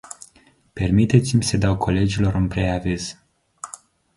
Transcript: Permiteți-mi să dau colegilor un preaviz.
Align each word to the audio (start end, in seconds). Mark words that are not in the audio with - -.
Permiteți-mi 0.73 1.43
să 1.43 1.57
dau 1.57 1.77
colegilor 1.77 2.33
un 2.33 2.47
preaviz. 2.47 3.17